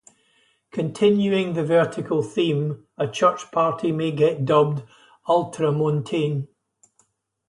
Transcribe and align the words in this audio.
Continuing 0.71 1.53
the 1.53 1.63
vertical 1.63 2.23
theme, 2.23 2.87
a 2.97 3.07
church 3.07 3.51
party 3.51 3.91
may 3.91 4.09
get 4.11 4.45
dubbed 4.45 4.81
Ultramontane. 5.27 6.47